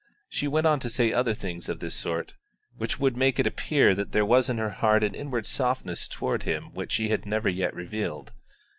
She 0.29 0.47
went 0.47 0.65
on 0.65 0.79
to 0.79 0.89
say 0.89 1.13
other 1.13 1.35
things 1.35 1.69
of 1.69 1.79
this 1.79 1.93
sort 1.93 2.33
which 2.75 2.99
would 2.99 3.15
make 3.15 3.37
it 3.37 3.45
appear 3.45 3.93
that 3.93 4.13
there 4.13 4.25
was 4.25 4.49
in 4.49 4.57
her 4.57 4.71
heart 4.71 5.03
an 5.03 5.13
inward 5.13 5.45
softness 5.45 6.07
toward 6.07 6.41
him 6.41 6.73
which 6.73 6.93
she 6.93 7.09
had 7.09 7.27
never 7.27 7.49
yet 7.49 7.75
revealed. 7.75 8.31